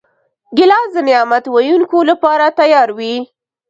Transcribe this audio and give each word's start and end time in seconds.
ګیلاس 0.57 0.89
د 0.95 0.97
نعت 1.07 1.45
ویونکو 1.53 1.97
لپاره 2.09 2.45
تیار 2.59 2.89
وي. 2.97 3.15